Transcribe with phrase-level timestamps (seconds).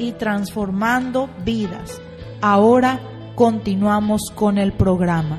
[0.00, 2.00] y transformando vidas.
[2.40, 2.98] Ahora
[3.34, 5.38] continuamos con el programa.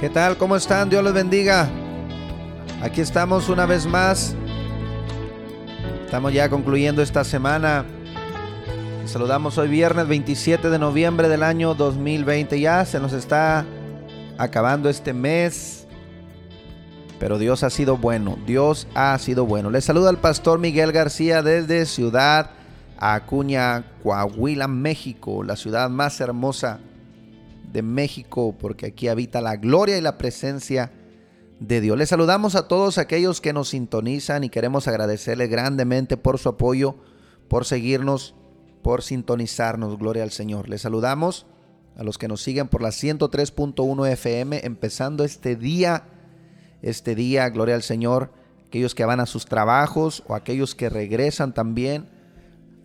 [0.00, 0.38] ¿Qué tal?
[0.38, 0.88] ¿Cómo están?
[0.88, 1.68] Dios los bendiga.
[2.82, 4.34] Aquí estamos una vez más.
[6.04, 7.84] Estamos ya concluyendo esta semana.
[9.04, 12.58] Saludamos hoy viernes 27 de noviembre del año 2020.
[12.58, 13.66] Ya se nos está
[14.38, 15.77] acabando este mes.
[17.18, 18.38] Pero Dios ha sido bueno.
[18.46, 19.70] Dios ha sido bueno.
[19.70, 22.50] Les saluda el pastor Miguel García desde Ciudad
[22.96, 25.42] Acuña, Coahuila, México.
[25.42, 26.80] La ciudad más hermosa
[27.72, 28.54] de México.
[28.58, 30.92] Porque aquí habita la gloria y la presencia
[31.60, 31.98] de Dios.
[31.98, 36.96] Les saludamos a todos aquellos que nos sintonizan y queremos agradecerles grandemente por su apoyo,
[37.48, 38.34] por seguirnos,
[38.82, 39.98] por sintonizarnos.
[39.98, 40.68] Gloria al Señor.
[40.68, 41.46] Les saludamos
[41.96, 46.04] a los que nos siguen por la 103.1 FM, empezando este día,
[46.82, 48.32] este día, gloria al Señor,
[48.66, 52.08] aquellos que van a sus trabajos o aquellos que regresan también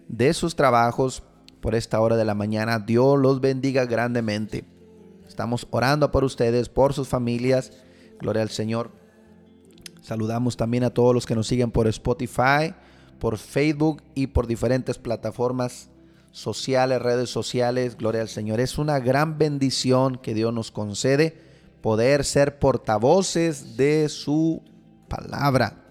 [0.08, 1.24] de sus trabajos
[1.62, 2.80] por esta hora de la mañana.
[2.80, 4.66] Dios los bendiga grandemente.
[5.28, 7.72] Estamos orando por ustedes, por sus familias
[8.24, 8.90] Gloria al Señor.
[10.02, 12.74] Saludamos también a todos los que nos siguen por Spotify,
[13.20, 15.90] por Facebook y por diferentes plataformas
[16.32, 17.98] sociales, redes sociales.
[17.98, 18.62] Gloria al Señor.
[18.62, 21.53] Es una gran bendición que Dios nos concede
[21.84, 24.64] poder ser portavoces de su
[25.10, 25.84] palabra,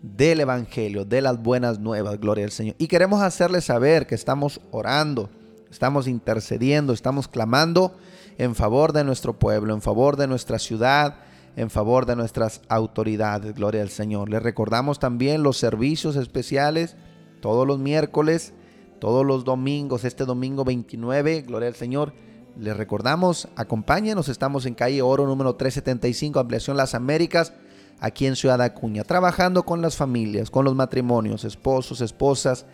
[0.00, 2.18] del Evangelio, de las buenas nuevas.
[2.18, 2.76] Gloria al Señor.
[2.78, 5.28] Y queremos hacerles saber que estamos orando,
[5.70, 7.94] estamos intercediendo, estamos clamando
[8.38, 11.16] en favor de nuestro pueblo, en favor de nuestra ciudad,
[11.56, 13.54] en favor de nuestras autoridades.
[13.54, 14.30] Gloria al Señor.
[14.30, 16.96] Les recordamos también los servicios especiales
[17.42, 18.54] todos los miércoles,
[18.98, 22.14] todos los domingos, este domingo 29, gloria al Señor.
[22.58, 27.52] Les recordamos, acompáñenos, estamos en calle Oro número 375, Ampliación Las Américas,
[28.00, 32.66] aquí en Ciudad Acuña, trabajando con las familias, con los matrimonios, esposos, esposas,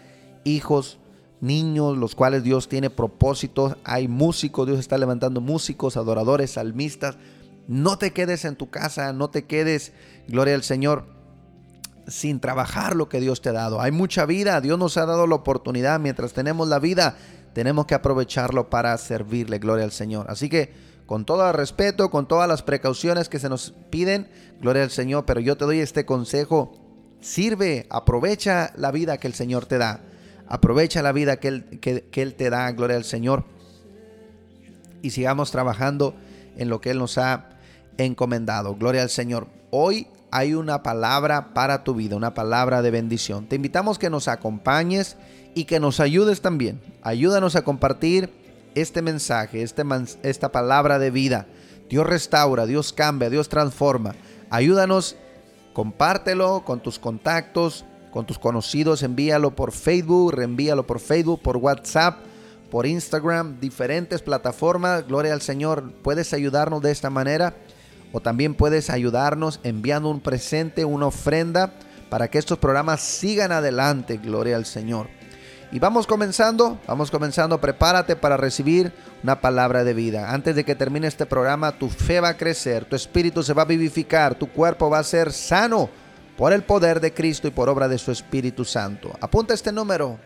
[0.42, 0.98] hijos,
[1.42, 3.76] niños, los cuales Dios tiene propósitos.
[3.84, 7.18] Hay músicos, Dios está levantando músicos, adoradores, salmistas,
[7.68, 9.92] no te quedes en tu casa, no te quedes,
[10.26, 11.04] gloria al Señor,
[12.08, 13.82] sin trabajar lo que Dios te ha dado.
[13.82, 17.18] Hay mucha vida, Dios nos ha dado la oportunidad, mientras tenemos la vida,
[17.54, 20.26] tenemos que aprovecharlo para servirle, gloria al Señor.
[20.28, 20.72] Así que
[21.06, 24.28] con todo el respeto, con todas las precauciones que se nos piden,
[24.60, 26.72] gloria al Señor, pero yo te doy este consejo,
[27.20, 30.00] sirve, aprovecha la vida que el Señor te da,
[30.48, 33.44] aprovecha la vida que Él, que él te da, gloria al Señor,
[35.00, 36.14] y sigamos trabajando
[36.56, 37.50] en lo que Él nos ha
[37.98, 38.74] encomendado.
[38.74, 39.46] Gloria al Señor.
[39.70, 43.46] Hoy hay una palabra para tu vida, una palabra de bendición.
[43.46, 45.16] Te invitamos que nos acompañes
[45.54, 46.80] y que nos ayudes también.
[47.02, 48.30] Ayúdanos a compartir
[48.74, 49.84] este mensaje, este
[50.22, 51.46] esta palabra de vida.
[51.88, 54.14] Dios restaura, Dios cambia, Dios transforma.
[54.50, 55.16] Ayúdanos,
[55.72, 62.18] compártelo con tus contactos, con tus conocidos, envíalo por Facebook, reenvíalo por Facebook, por WhatsApp,
[62.70, 65.06] por Instagram, diferentes plataformas.
[65.06, 65.92] Gloria al Señor.
[66.02, 67.54] Puedes ayudarnos de esta manera
[68.12, 71.74] o también puedes ayudarnos enviando un presente, una ofrenda
[72.08, 74.18] para que estos programas sigan adelante.
[74.18, 75.08] Gloria al Señor.
[75.74, 78.92] Y vamos comenzando, vamos comenzando, prepárate para recibir
[79.24, 80.32] una palabra de vida.
[80.32, 83.62] Antes de que termine este programa, tu fe va a crecer, tu espíritu se va
[83.62, 85.90] a vivificar, tu cuerpo va a ser sano
[86.36, 89.10] por el poder de Cristo y por obra de su Espíritu Santo.
[89.20, 90.20] Apunta este número.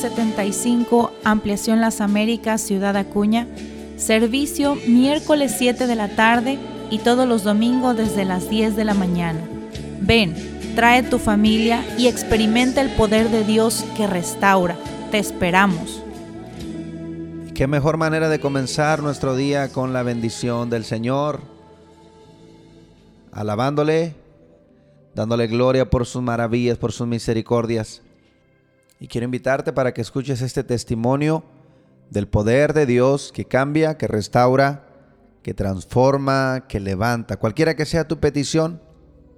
[0.00, 3.48] 375, Ampliación Las Américas, Ciudad Acuña.
[3.96, 8.94] Servicio miércoles 7 de la tarde y todos los domingos desde las 10 de la
[8.94, 9.40] mañana.
[10.00, 10.36] Ven,
[10.76, 14.76] trae tu familia y experimenta el poder de Dios que restaura.
[15.10, 16.00] Te esperamos.
[17.54, 21.40] Qué mejor manera de comenzar nuestro día con la bendición del Señor,
[23.32, 24.14] alabándole,
[25.16, 28.02] dándole gloria por sus maravillas, por sus misericordias.
[29.00, 31.44] Y quiero invitarte para que escuches este testimonio
[32.10, 34.86] del poder de Dios que cambia, que restaura,
[35.42, 37.36] que transforma, que levanta.
[37.36, 38.82] Cualquiera que sea tu petición,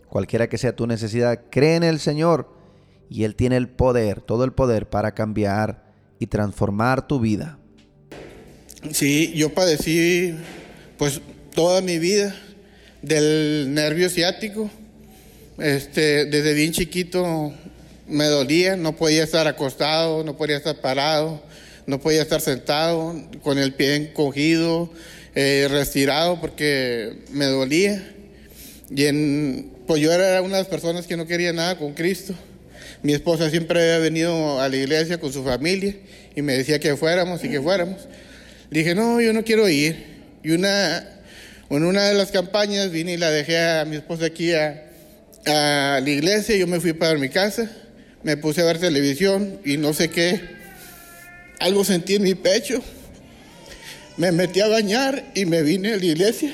[0.08, 2.48] cualquiera que sea tu necesidad, cree en el Señor
[3.10, 5.84] y Él tiene el poder, todo el poder para cambiar
[6.18, 7.58] y transformar tu vida.
[8.92, 10.36] Sí, yo padecí
[10.96, 11.20] pues
[11.54, 12.34] toda mi vida
[13.02, 14.70] del nervio ciático.
[15.58, 17.52] Este, desde bien chiquito
[18.10, 21.42] me dolía, no podía estar acostado, no podía estar parado,
[21.86, 24.90] no podía estar sentado con el pie encogido,
[25.34, 28.14] eh, retirado porque me dolía.
[28.90, 32.34] Y pues yo era una de las personas que no quería nada con Cristo.
[33.02, 35.94] Mi esposa siempre había venido a la iglesia con su familia
[36.34, 38.08] y me decía que fuéramos y que fuéramos.
[38.70, 40.04] Dije, no, yo no quiero ir.
[40.42, 41.08] Y una,
[41.70, 44.84] en una de las campañas vine y la dejé a mi esposa aquí a,
[45.46, 46.56] a la iglesia.
[46.56, 47.70] Yo me fui para mi casa,
[48.22, 50.40] me puse a ver televisión y no sé qué.
[51.58, 52.82] Algo sentí en mi pecho.
[54.16, 56.52] Me metí a bañar y me vine a la iglesia.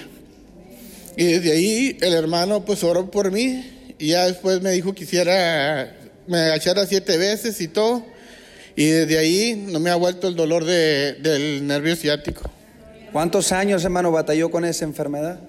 [1.16, 5.04] Y desde ahí el hermano pues oró por mí y ya después me dijo que
[5.04, 5.96] hiciera,
[6.26, 8.04] me agachara siete veces y todo.
[8.76, 12.42] Y desde ahí no me ha vuelto el dolor de- del nervio ciático.
[13.10, 15.40] ¿Cuántos años, hermano, batalló con esa enfermedad?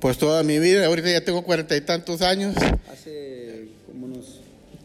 [0.00, 2.54] Pues toda mi vida, ahorita ya tengo cuarenta y tantos años.
[2.92, 4.40] Hace como unos...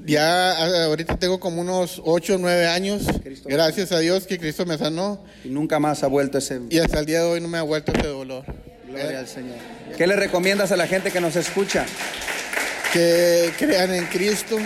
[0.06, 3.04] Ya ah, ahorita tengo como unos ocho o nueve años.
[3.24, 3.50] Cristo.
[3.50, 5.24] Gracias a Dios que Cristo me sanó.
[5.44, 6.62] Y nunca más ha vuelto ese...
[6.70, 8.44] Y hasta el día de hoy no me ha vuelto ese dolor.
[8.88, 9.56] Gloria al Señor.
[9.98, 11.86] ¿Qué le recomiendas a la gente que nos escucha?
[12.94, 14.58] Que crean en Cristo.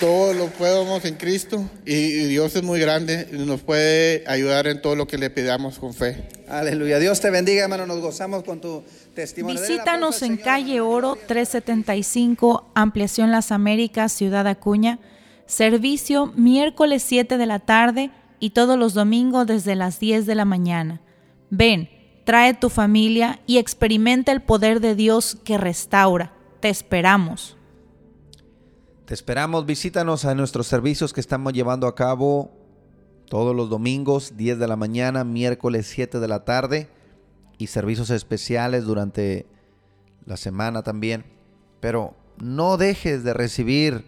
[0.00, 1.68] Todo lo podemos en Cristo.
[1.84, 5.78] Y, Dios es muy grande y nos puede ayudar en todo lo que le pidamos
[5.78, 6.28] con fe.
[6.48, 6.98] Aleluya.
[6.98, 7.86] Dios te bendiga, hermano.
[7.86, 8.84] Nos gozamos con tu
[9.16, 10.80] Visítanos en calle.
[10.80, 14.98] Oro 375, Ampliación Las Américas, Ciudad Acuña.
[15.46, 20.44] Servicio miércoles 7 de la tarde y todos los domingos desde las 10 de la
[20.44, 21.00] mañana.
[21.48, 21.88] Ven,
[22.24, 26.32] trae tu familia y experimenta el poder de Dios que restaura.
[26.60, 27.56] Te esperamos.
[29.06, 32.50] Te esperamos, visítanos a nuestros servicios que estamos llevando a cabo
[33.30, 36.90] todos los domingos, 10 de la mañana, miércoles 7 de la tarde
[37.58, 39.46] y servicios especiales durante
[40.24, 41.24] la semana también.
[41.80, 44.04] Pero no dejes de recibir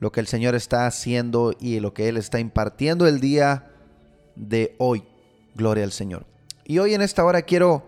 [0.00, 3.70] lo que el Señor está haciendo y lo que Él está impartiendo el día
[4.36, 5.04] de hoy.
[5.54, 6.26] Gloria al Señor.
[6.64, 7.84] Y hoy en esta hora quiero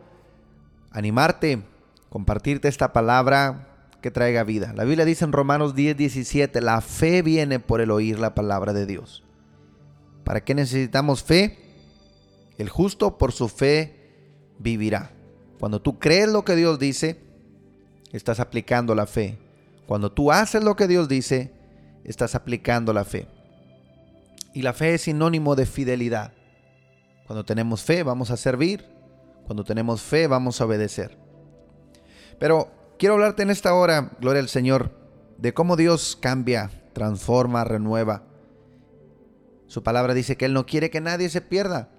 [0.90, 1.62] animarte,
[2.08, 3.68] compartirte esta palabra
[4.00, 4.72] que traiga vida.
[4.74, 8.72] La Biblia dice en Romanos 10, 17, la fe viene por el oír la palabra
[8.72, 9.24] de Dios.
[10.24, 11.58] ¿Para qué necesitamos fe?
[12.58, 14.05] El justo por su fe
[14.58, 15.10] vivirá.
[15.58, 17.20] Cuando tú crees lo que Dios dice,
[18.12, 19.38] estás aplicando la fe.
[19.86, 21.52] Cuando tú haces lo que Dios dice,
[22.04, 23.28] estás aplicando la fe.
[24.52, 26.32] Y la fe es sinónimo de fidelidad.
[27.26, 28.84] Cuando tenemos fe vamos a servir.
[29.46, 31.16] Cuando tenemos fe vamos a obedecer.
[32.38, 34.90] Pero quiero hablarte en esta hora, gloria al Señor,
[35.38, 38.24] de cómo Dios cambia, transforma, renueva.
[39.66, 41.90] Su palabra dice que Él no quiere que nadie se pierda,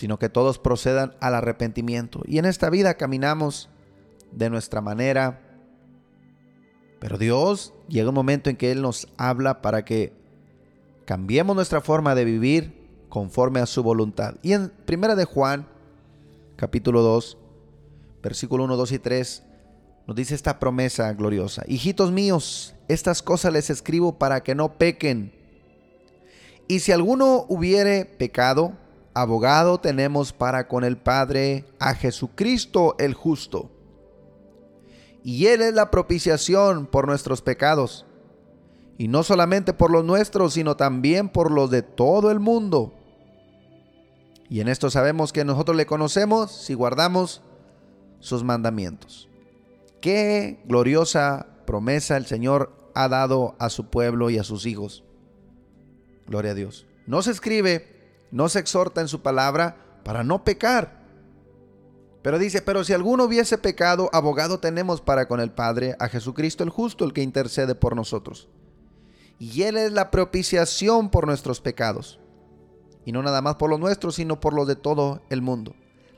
[0.00, 2.22] sino que todos procedan al arrepentimiento.
[2.24, 3.68] Y en esta vida caminamos
[4.32, 5.42] de nuestra manera.
[7.00, 10.14] Pero Dios llega un momento en que Él nos habla para que
[11.04, 14.36] cambiemos nuestra forma de vivir conforme a su voluntad.
[14.40, 15.68] Y en Primera de Juan,
[16.56, 17.36] capítulo 2,
[18.22, 19.42] versículo 1, 2 y 3,
[20.06, 21.62] nos dice esta promesa gloriosa.
[21.68, 25.34] Hijitos míos, estas cosas les escribo para que no pequen.
[26.68, 28.79] Y si alguno hubiere pecado,
[29.14, 33.70] abogado tenemos para con el Padre a Jesucristo el justo.
[35.22, 38.06] Y Él es la propiciación por nuestros pecados.
[38.96, 42.94] Y no solamente por los nuestros, sino también por los de todo el mundo.
[44.48, 47.42] Y en esto sabemos que nosotros le conocemos si guardamos
[48.18, 49.28] sus mandamientos.
[50.00, 55.04] Qué gloriosa promesa el Señor ha dado a su pueblo y a sus hijos.
[56.26, 56.86] Gloria a Dios.
[57.06, 57.99] No se escribe,
[58.30, 61.00] no se exhorta en su palabra para no pecar.
[62.22, 66.62] Pero dice, pero si alguno hubiese pecado, abogado tenemos para con el Padre, a Jesucristo
[66.62, 68.48] el justo, el que intercede por nosotros.
[69.38, 72.20] y Él es la propiciación por nuestros pecados.
[73.06, 75.74] Y no nada más por los nuestros, sino por los de todo el mundo.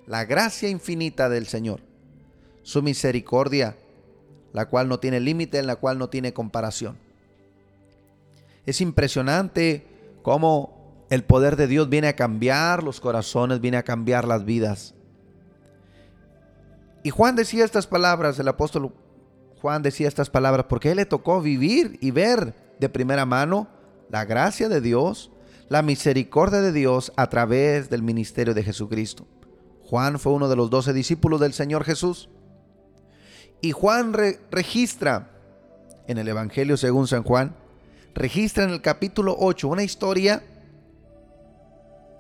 [0.09, 1.81] La gracia infinita del Señor,
[2.65, 3.77] su misericordia,
[4.53, 6.99] la cual no tiene límite, en la cual no tiene comparación.
[8.67, 9.87] Es impresionante
[10.23, 10.82] cómo
[11.13, 14.95] el poder de Dios viene a cambiar los corazones, viene a cambiar las vidas.
[17.03, 18.95] Y Juan decía estas palabras, el apóstol
[19.61, 23.69] Juan decía estas palabras porque él le tocó vivir y ver de primera mano
[24.09, 25.31] la gracia de Dios,
[25.69, 29.27] la misericordia de Dios a través del ministerio de Jesucristo.
[29.83, 32.31] Juan fue uno de los doce discípulos del Señor Jesús.
[33.61, 34.15] Y Juan
[34.51, 35.31] registra
[36.07, 37.55] en el Evangelio según San Juan,
[38.15, 40.43] registra en el capítulo 8 una historia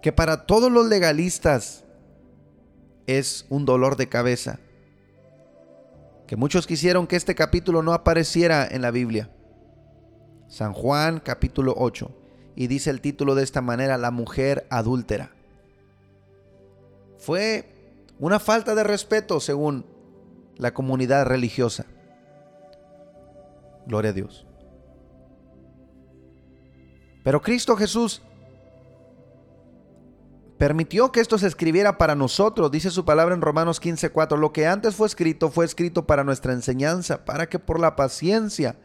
[0.02, 1.84] que para todos los legalistas
[3.06, 4.58] es un dolor de cabeza.
[6.26, 9.30] Que muchos quisieron que este capítulo no apareciera en la Biblia.
[10.48, 12.10] San Juan capítulo 8.
[12.56, 15.30] Y dice el título de esta manera, la mujer adúltera.
[17.18, 17.72] Fue
[18.18, 19.86] una falta de respeto según
[20.56, 21.86] la comunidad religiosa.
[23.86, 24.46] Gloria a Dios.
[27.22, 28.22] Pero Cristo Jesús
[30.62, 34.68] permitió que esto se escribiera para nosotros, dice su palabra en Romanos 15:4, lo que
[34.68, 38.76] antes fue escrito fue escrito para nuestra enseñanza, para que por la paciencia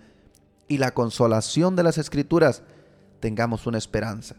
[0.67, 2.63] y la consolación de las escrituras
[3.19, 4.37] tengamos una esperanza.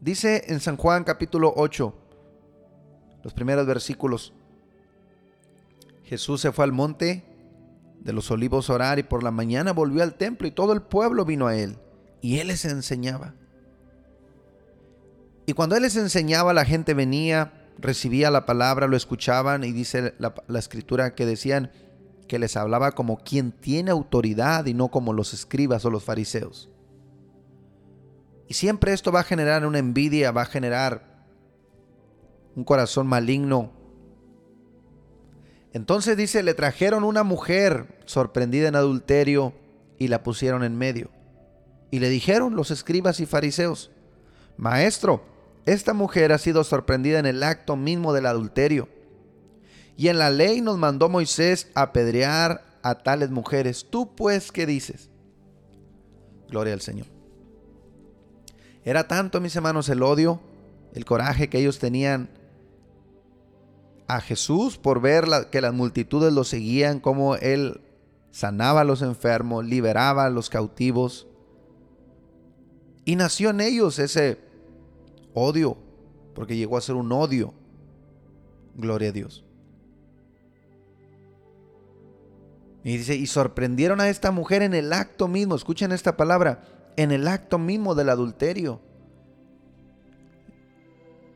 [0.00, 1.94] Dice en San Juan capítulo 8,
[3.22, 4.32] los primeros versículos,
[6.04, 7.22] Jesús se fue al monte
[8.00, 10.80] de los olivos a orar y por la mañana volvió al templo y todo el
[10.80, 11.76] pueblo vino a él
[12.22, 13.34] y él les enseñaba.
[15.48, 20.12] Y cuando él les enseñaba, la gente venía, recibía la palabra, lo escuchaban y dice
[20.18, 21.70] la, la escritura que decían,
[22.28, 26.68] que les hablaba como quien tiene autoridad y no como los escribas o los fariseos.
[28.46, 31.24] Y siempre esto va a generar una envidia, va a generar
[32.54, 33.72] un corazón maligno.
[35.72, 39.54] Entonces dice, le trajeron una mujer sorprendida en adulterio
[39.96, 41.08] y la pusieron en medio.
[41.90, 43.90] Y le dijeron los escribas y fariseos,
[44.58, 45.37] Maestro,
[45.72, 48.88] esta mujer ha sido sorprendida en el acto mismo del adulterio.
[49.98, 53.86] Y en la ley nos mandó Moisés apedrear a tales mujeres.
[53.90, 55.10] ¿Tú pues qué dices?
[56.48, 57.06] Gloria al Señor.
[58.82, 60.40] Era tanto, mis hermanos, el odio,
[60.94, 62.30] el coraje que ellos tenían
[64.06, 67.82] a Jesús por ver que las multitudes lo seguían, como Él
[68.30, 71.26] sanaba a los enfermos, liberaba a los cautivos.
[73.04, 74.47] Y nació en ellos ese
[75.38, 75.76] odio,
[76.34, 77.54] porque llegó a ser un odio.
[78.76, 79.44] Gloria a Dios.
[82.84, 86.62] Y dice, y sorprendieron a esta mujer en el acto mismo, escuchen esta palabra,
[86.96, 88.80] en el acto mismo del adulterio.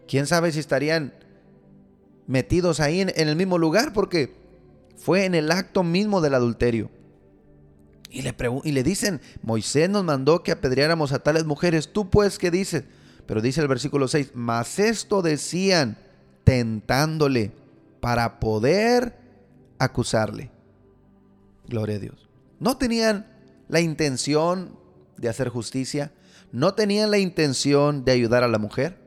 [0.08, 1.12] ¿Quién sabe si estarían
[2.26, 3.92] metidos ahí en, el mismo lugar?
[3.92, 4.34] Porque
[4.96, 6.90] fue en el acto mismo del adulterio.
[8.08, 8.34] Y le,
[8.64, 12.84] y le dicen, Moisés nos mandó que apedreáramos a tales mujeres, tú pues, ¿qué dices?
[13.26, 15.96] Pero dice el versículo 6, mas esto decían
[16.44, 17.52] tentándole
[18.00, 19.16] para poder
[19.78, 20.50] acusarle.
[21.68, 22.28] Gloria a Dios.
[22.58, 23.26] No tenían
[23.68, 24.76] la intención
[25.16, 26.12] de hacer justicia.
[26.50, 28.98] No tenían la intención de ayudar a la mujer.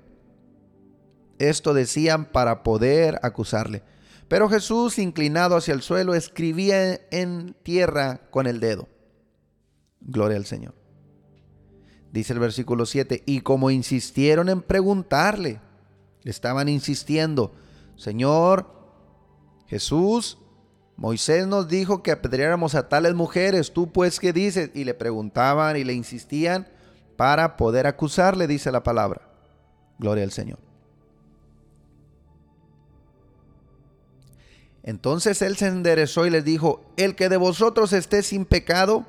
[1.37, 3.83] Esto decían para poder acusarle.
[4.27, 8.87] Pero Jesús, inclinado hacia el suelo, escribía en tierra con el dedo.
[10.01, 10.73] Gloria al Señor.
[12.15, 15.59] Dice el versículo 7, y como insistieron en preguntarle,
[16.23, 17.51] le estaban insistiendo,
[17.97, 18.67] Señor,
[19.67, 20.37] Jesús,
[20.95, 24.71] Moisés nos dijo que apedreáramos a tales mujeres, tú pues qué dices?
[24.73, 26.69] Y le preguntaban y le insistían
[27.17, 29.21] para poder acusarle, dice la palabra.
[29.99, 30.59] Gloria al Señor.
[34.83, 39.05] Entonces él se enderezó y les dijo, el que de vosotros esté sin pecado,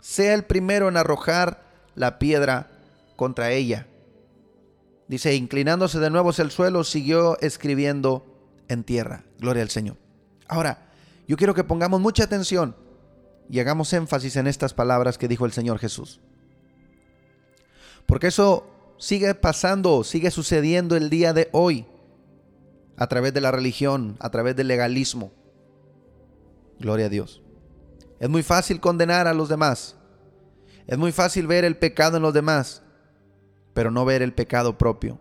[0.00, 1.66] sea el primero en arrojar
[1.98, 2.70] la piedra
[3.16, 3.86] contra ella.
[5.08, 8.24] Dice, inclinándose de nuevo hacia el suelo, siguió escribiendo
[8.68, 9.24] en tierra.
[9.38, 9.96] Gloria al Señor.
[10.46, 10.90] Ahora,
[11.26, 12.76] yo quiero que pongamos mucha atención
[13.50, 16.20] y hagamos énfasis en estas palabras que dijo el Señor Jesús.
[18.06, 18.66] Porque eso
[18.98, 21.86] sigue pasando, sigue sucediendo el día de hoy
[22.96, 25.32] a través de la religión, a través del legalismo.
[26.78, 27.42] Gloria a Dios.
[28.20, 29.97] Es muy fácil condenar a los demás.
[30.88, 32.82] Es muy fácil ver el pecado en los demás,
[33.74, 35.20] pero no ver el pecado propio.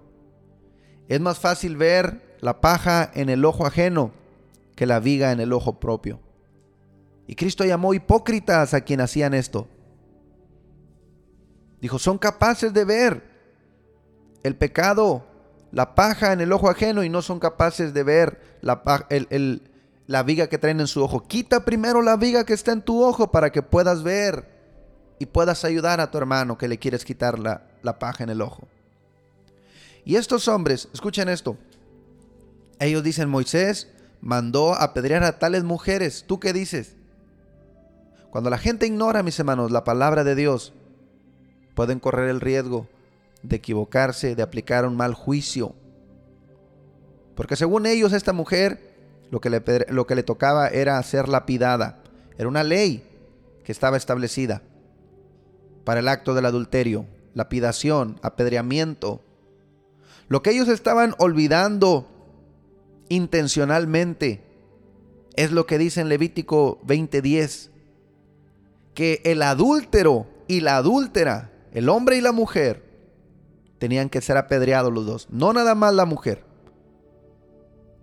[1.09, 4.11] Es más fácil ver la paja en el ojo ajeno
[4.75, 6.21] que la viga en el ojo propio.
[7.27, 9.67] Y Cristo llamó hipócritas a quien hacían esto.
[11.81, 13.29] Dijo, son capaces de ver
[14.43, 15.27] el pecado,
[15.73, 20.57] la paja en el ojo ajeno y no son capaces de ver la viga que
[20.57, 21.27] traen en su ojo.
[21.27, 24.55] Quita primero la viga que está en tu ojo para que puedas ver
[25.19, 28.41] y puedas ayudar a tu hermano que le quieres quitar la, la paja en el
[28.41, 28.67] ojo.
[30.05, 31.57] Y estos hombres, escuchen esto,
[32.79, 33.89] ellos dicen, Moisés
[34.21, 36.25] mandó apedrear a tales mujeres.
[36.27, 36.95] ¿Tú qué dices?
[38.29, 40.73] Cuando la gente ignora, mis hermanos, la palabra de Dios,
[41.75, 42.87] pueden correr el riesgo
[43.41, 45.73] de equivocarse, de aplicar un mal juicio.
[47.35, 48.95] Porque según ellos, esta mujer
[49.31, 51.99] lo que le, lo que le tocaba era ser lapidada.
[52.37, 53.03] Era una ley
[53.63, 54.61] que estaba establecida
[55.87, 59.21] para el acto del adulterio, lapidación, apedreamiento.
[60.27, 62.09] Lo que ellos estaban olvidando
[63.07, 64.43] intencionalmente
[65.37, 67.69] es lo que dice en Levítico 20:10,
[68.95, 72.83] que el adúltero y la adúltera, el hombre y la mujer,
[73.79, 76.43] tenían que ser apedreados los dos, no nada más la mujer.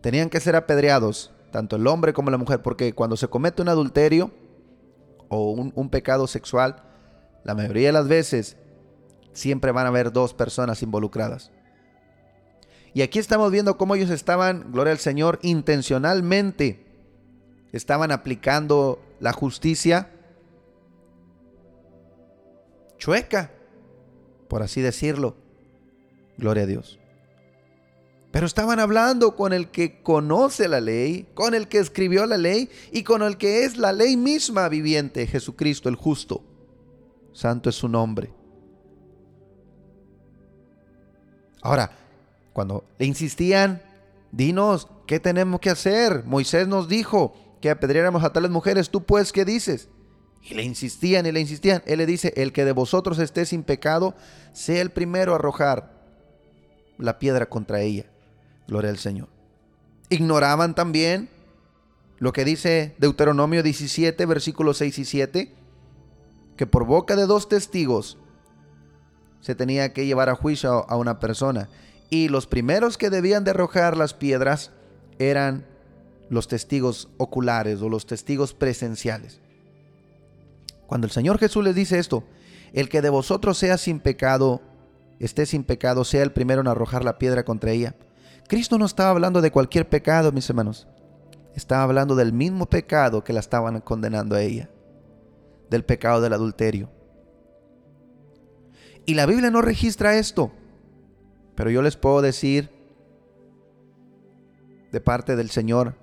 [0.01, 3.69] Tenían que ser apedreados, tanto el hombre como la mujer, porque cuando se comete un
[3.69, 4.31] adulterio
[5.29, 6.94] o un, un pecado sexual,
[7.45, 8.57] la mayoría de las veces
[9.33, 11.51] siempre van a haber dos personas involucradas.
[12.95, 16.87] Y aquí estamos viendo cómo ellos estaban, gloria al Señor, intencionalmente
[17.73, 20.11] estaban aplicando la justicia
[22.99, 23.51] chueca,
[24.49, 25.37] por así decirlo.
[26.39, 26.99] Gloria a Dios.
[28.31, 32.71] Pero estaban hablando con el que conoce la ley, con el que escribió la ley
[32.91, 36.43] y con el que es la ley misma viviente, Jesucristo el justo.
[37.35, 38.33] Santo es su nombre.
[41.61, 41.91] Ahora,
[42.53, 43.83] cuando le insistían,
[44.31, 46.25] dinos, ¿qué tenemos que hacer?
[46.25, 49.89] Moisés nos dijo que apedreáramos a tales mujeres, ¿tú pues qué dices?
[50.43, 51.83] Y le insistían y le insistían.
[51.87, 54.15] Él le dice, el que de vosotros esté sin pecado,
[54.53, 55.93] sea el primero a arrojar
[56.99, 58.05] la piedra contra ella.
[58.69, 59.29] Gloria al Señor.
[60.11, 61.31] Ignoraban también
[62.19, 65.64] lo que dice Deuteronomio 17, versículos 6 y 7
[66.57, 68.19] que por boca de dos testigos
[69.41, 71.69] se tenía que llevar a juicio a una persona.
[72.11, 74.71] Y los primeros que debían de arrojar las piedras
[75.19, 75.67] eran
[76.31, 79.41] los testigos oculares o los testigos presenciales.
[80.87, 82.25] Cuando el Señor Jesús les dice esto,
[82.73, 84.63] el que de vosotros sea sin pecado,
[85.19, 87.95] esté sin pecado, sea el primero en arrojar la piedra contra ella.
[88.49, 90.87] Cristo no estaba hablando de cualquier pecado, mis hermanos.
[91.55, 94.71] Estaba hablando del mismo pecado que la estaban condenando a ella
[95.75, 96.89] del pecado del adulterio.
[99.07, 100.53] Y la Biblia no registra esto,
[101.57, 102.71] pero yo les puedo decir
[104.93, 105.97] de parte del Señor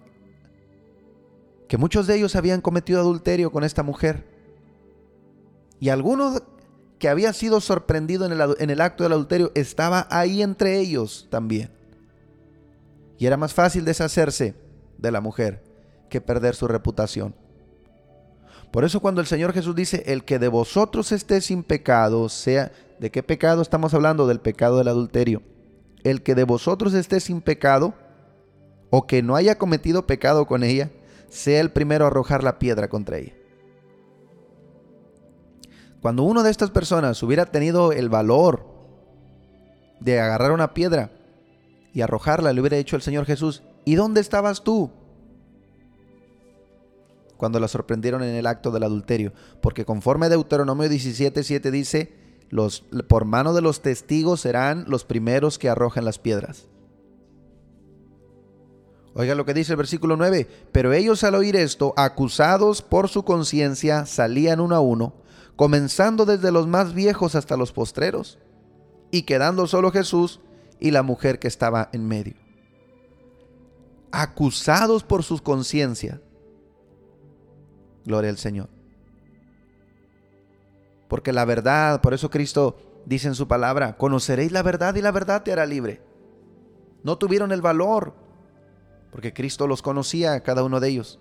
[1.69, 4.27] que muchos de ellos habían cometido adulterio con esta mujer.
[5.79, 6.43] Y algunos
[6.99, 11.27] que había sido sorprendido en el, en el acto del adulterio estaba ahí entre ellos
[11.31, 11.71] también.
[13.17, 14.53] Y era más fácil deshacerse
[14.97, 15.63] de la mujer
[16.10, 17.34] que perder su reputación.
[18.71, 22.71] Por eso cuando el Señor Jesús dice, el que de vosotros esté sin pecado, sea,
[22.99, 24.27] ¿de qué pecado estamos hablando?
[24.27, 25.41] Del pecado del adulterio.
[26.03, 27.93] El que de vosotros esté sin pecado,
[28.89, 30.89] o que no haya cometido pecado con ella,
[31.29, 33.34] sea el primero a arrojar la piedra contra ella.
[36.01, 38.65] Cuando uno de estas personas hubiera tenido el valor
[39.99, 41.12] de agarrar una piedra
[41.93, 44.91] y arrojarla, le hubiera dicho el Señor Jesús, ¿y dónde estabas tú?
[47.41, 52.13] Cuando la sorprendieron en el acto del adulterio, porque conforme Deuteronomio 17:7 dice,
[52.51, 56.67] los, por mano de los testigos serán los primeros que arrojen las piedras.
[59.15, 63.23] Oiga lo que dice el versículo 9, pero ellos al oír esto, acusados por su
[63.23, 65.15] conciencia, salían uno a uno,
[65.56, 68.38] comenzando desde los más viejos hasta los postreros,
[69.10, 70.41] y quedando solo Jesús
[70.80, 72.36] y la mujer que estaba en medio.
[74.12, 76.21] Acusados por su conciencia,
[78.05, 78.69] Gloria al Señor.
[81.07, 85.11] Porque la verdad, por eso Cristo dice en su palabra, conoceréis la verdad y la
[85.11, 86.01] verdad te hará libre.
[87.03, 88.13] No tuvieron el valor,
[89.11, 91.19] porque Cristo los conocía cada uno de ellos.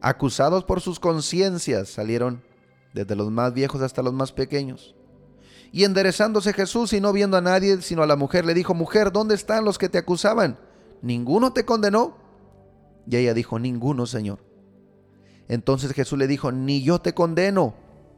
[0.00, 2.42] Acusados por sus conciencias salieron
[2.94, 4.94] desde los más viejos hasta los más pequeños.
[5.72, 9.12] Y enderezándose Jesús y no viendo a nadie sino a la mujer, le dijo, mujer,
[9.12, 10.58] ¿dónde están los que te acusaban?
[11.02, 12.16] ¿Ninguno te condenó?
[13.06, 14.45] Y ella dijo, ninguno, Señor.
[15.48, 17.74] Entonces Jesús le dijo, ni yo te condeno,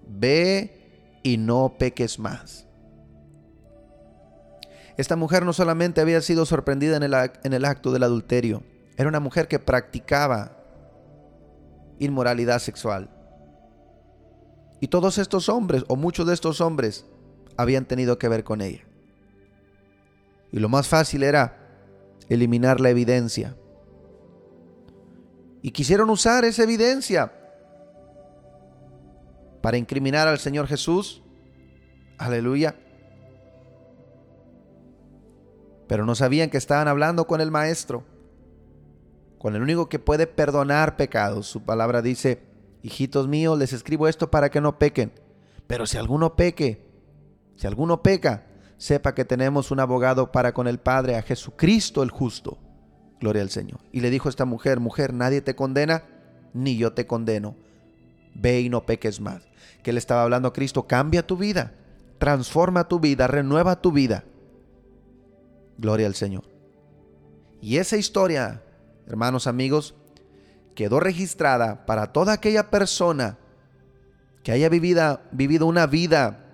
[0.07, 2.67] ve y no peques más.
[4.97, 8.63] Esta mujer no solamente había sido sorprendida en el, en el acto del adulterio,
[8.97, 10.57] era una mujer que practicaba
[12.01, 13.09] inmoralidad sexual.
[14.81, 17.05] Y todos estos hombres, o muchos de estos hombres,
[17.57, 18.83] habían tenido que ver con ella.
[20.51, 21.57] Y lo más fácil era
[22.29, 23.57] eliminar la evidencia.
[25.63, 27.33] Y quisieron usar esa evidencia
[29.61, 31.23] para incriminar al Señor Jesús.
[32.17, 32.77] Aleluya.
[35.89, 38.05] Pero no sabían que estaban hablando con el Maestro,
[39.39, 41.47] con el único que puede perdonar pecados.
[41.47, 42.43] Su palabra dice,
[42.83, 45.13] hijitos míos, les escribo esto para que no pequen.
[45.67, 46.87] Pero si alguno peque,
[47.57, 52.11] si alguno peca, sepa que tenemos un abogado para con el Padre, a Jesucristo el
[52.11, 52.59] justo.
[53.21, 53.81] Gloria al Señor.
[53.93, 56.05] Y le dijo esta mujer, mujer, nadie te condena,
[56.55, 57.57] ni yo te condeno.
[58.35, 59.43] Ve y no peques más.
[59.83, 61.73] Que le estaba hablando a Cristo, cambia tu vida,
[62.19, 64.25] transforma tu vida, renueva tu vida.
[65.79, 66.45] Gloria al Señor.
[67.61, 68.63] Y esa historia,
[69.07, 69.95] hermanos amigos,
[70.75, 73.39] quedó registrada para toda aquella persona
[74.45, 76.45] que haya vivido, vivido una vida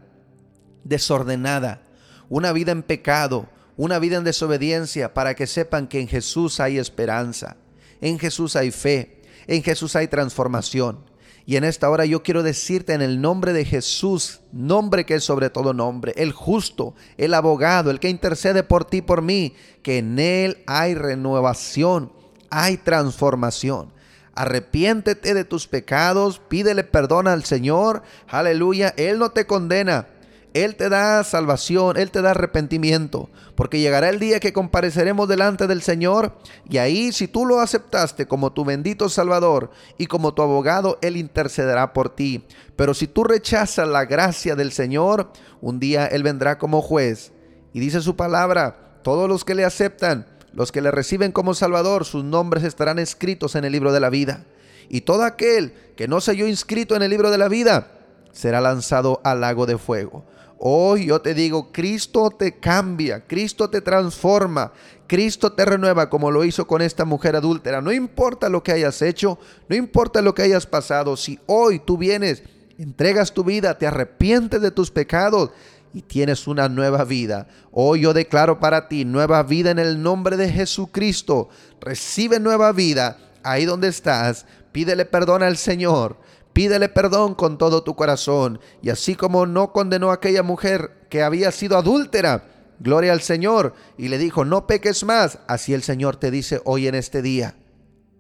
[0.83, 1.83] desordenada,
[2.29, 6.79] una vida en pecado, una vida en desobediencia, para que sepan que en Jesús hay
[6.79, 7.57] esperanza,
[8.01, 10.99] en Jesús hay fe, en Jesús hay transformación.
[11.47, 15.25] Y en esta hora yo quiero decirte en el nombre de Jesús, nombre que es
[15.25, 19.99] sobre todo nombre, el justo, el abogado, el que intercede por ti, por mí, que
[19.99, 22.13] en Él hay renovación,
[22.49, 23.93] hay transformación.
[24.35, 30.09] Arrepiéntete de tus pecados, pídele perdón al Señor, aleluya, Él no te condena,
[30.55, 35.67] él te da salvación, Él te da arrepentimiento, porque llegará el día que compareceremos delante
[35.67, 36.37] del Señor
[36.71, 41.17] y ahí si tú lo aceptaste como tu bendito Salvador y como tu abogado, Él
[41.17, 42.45] intercederá por ti.
[42.77, 47.33] Pero si tú rechazas la gracia del Señor, un día Él vendrá como juez.
[47.73, 52.05] Y dice su palabra, todos los que le aceptan, los que le reciben como Salvador,
[52.05, 54.45] sus nombres estarán escritos en el libro de la vida.
[54.89, 57.89] Y todo aquel que no se halló inscrito en el libro de la vida,
[58.35, 60.25] será lanzado al lago de fuego.
[60.59, 64.73] Hoy yo te digo, Cristo te cambia, Cristo te transforma,
[65.07, 67.81] Cristo te renueva como lo hizo con esta mujer adúltera.
[67.81, 71.97] No importa lo que hayas hecho, no importa lo que hayas pasado, si hoy tú
[71.97, 72.43] vienes,
[72.79, 75.51] entregas tu vida, te arrepientes de tus pecados
[75.93, 77.47] y tienes una nueva vida.
[77.71, 81.49] Hoy yo declaro para ti nueva vida en el nombre de Jesucristo.
[81.81, 84.47] Recibe nueva vida ahí donde estás.
[84.73, 86.24] Pídele perdón al Señor.
[86.55, 88.61] Pídele perdón con todo tu corazón.
[88.81, 92.45] Y así como no condenó a aquella mujer que había sido adúltera,
[92.79, 96.87] gloria al Señor, y le dijo, no peques más, así el Señor te dice hoy
[96.87, 97.57] en este día,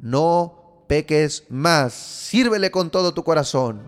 [0.00, 3.82] no peques más, sírvele con todo tu corazón.